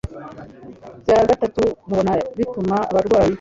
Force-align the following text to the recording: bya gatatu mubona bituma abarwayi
bya 1.03 1.19
gatatu 1.29 1.63
mubona 1.87 2.11
bituma 2.37 2.75
abarwayi 2.91 3.29